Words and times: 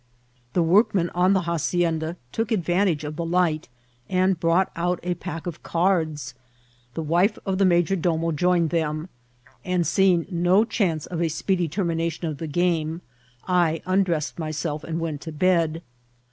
The 0.53 0.63
workmen 0.63 1.11
on 1.11 1.33
the 1.33 1.43
hacienda 1.43 2.17
took 2.31 2.51
advantage 2.51 3.03
of 3.03 3.17
the 3.17 3.23
light, 3.23 3.69
and 4.09 4.39
brought 4.39 4.71
out 4.75 4.99
a 5.03 5.13
pack 5.13 5.45
of 5.45 5.61
cards. 5.61 6.33
The 6.95 7.03
wife 7.03 7.37
of 7.45 7.59
the 7.59 7.65
major 7.65 7.95
domo 7.95 8.31
joined 8.31 8.71
them, 8.71 9.09
and 9.63 9.85
seeing 9.85 10.25
no 10.31 10.65
chance 10.65 11.05
of 11.05 11.21
a 11.21 11.27
speedy 11.29 11.69
termina 11.69 12.11
tion 12.11 12.25
of 12.29 12.39
the 12.39 12.47
game, 12.47 13.01
I 13.47 13.83
undressed 13.85 14.39
myself 14.39 14.83
and 14.83 14.99
went 14.99 15.21
to 15.21 15.31
bed. 15.31 15.83